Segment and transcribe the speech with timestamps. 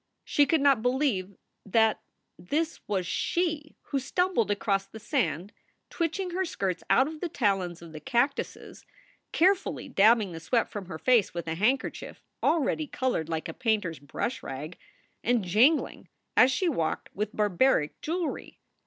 [0.23, 2.01] She could not believe that
[2.35, 5.53] this was she who stumbled across the sand,
[5.91, 8.83] twitching her skirts out of the talons of the cactuses,
[9.31, 13.53] care fully dabbing the sweat from her face with a handkerchief already colored like a
[13.53, 14.75] painter s brush rag,
[15.23, 18.57] and jingling, as she walked, with barbaric jewelry.